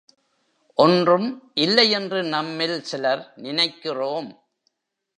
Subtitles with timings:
[0.77, 1.51] ஒன்றும்
[1.53, 4.29] இல்லை என்று நம்மில் சிலர் நினைக்கிறோம்.